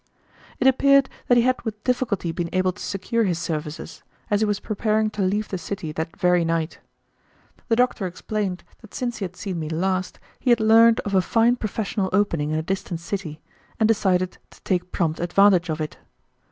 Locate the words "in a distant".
12.49-12.99